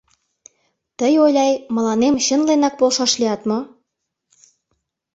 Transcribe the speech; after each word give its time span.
Тый, 0.97 1.13
Оляй, 1.25 1.53
мыланем 1.75 2.15
чынленак 2.25 2.73
полшаш 2.79 3.11
лият 3.19 3.41
мо? 3.49 3.59